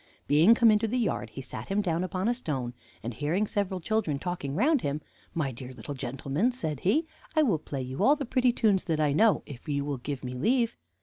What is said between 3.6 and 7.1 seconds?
children talking round him, 'My dear little gentlemen,' said he,